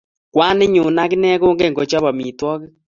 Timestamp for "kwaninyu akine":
0.33-1.29